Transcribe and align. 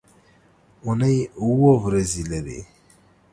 اونۍ 0.83 1.17
اووه 1.41 1.73
ورځې 1.85 2.23
لري. 2.31 2.59